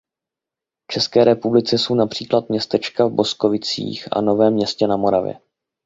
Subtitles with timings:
[0.89, 5.39] V České republice jsou například městečka v Boskovicích a Novém Městě na Moravě.